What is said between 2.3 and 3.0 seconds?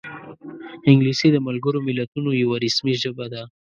یوه رسمي